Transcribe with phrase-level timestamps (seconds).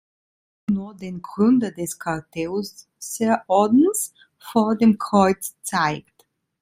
[0.65, 6.25] Bruno, den Gründer des Kartäuserordens, vor dem Kreuz zeigt.